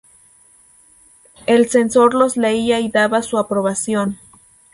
[1.45, 4.17] El censor los leía y daba su aprobación.